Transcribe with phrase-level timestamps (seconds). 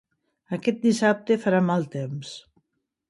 [0.57, 2.33] Aquest dissabte farà mal temps.